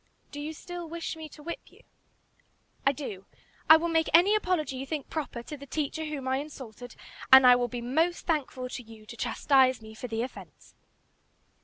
[0.31, 1.81] "Do you still wish me to whip you?"
[2.87, 3.27] "I do.
[3.69, 6.95] I will make any apology you think proper to the teacher whom I insulted,
[7.31, 10.73] and I will be most thankful to you to chastise me for the offence."